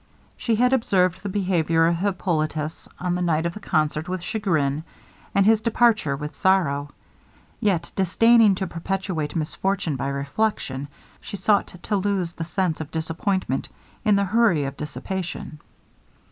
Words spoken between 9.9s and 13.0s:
by reflection, she sought to lose the sense of